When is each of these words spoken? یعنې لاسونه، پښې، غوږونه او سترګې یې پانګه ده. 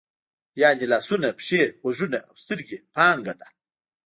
یعنې 0.61 0.85
لاسونه، 0.93 1.27
پښې، 1.37 1.61
غوږونه 1.81 2.19
او 2.27 2.33
سترګې 2.43 2.75
یې 2.81 2.85
پانګه 2.95 3.33
ده. 3.41 3.47